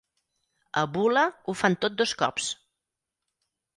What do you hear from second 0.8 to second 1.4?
A Bula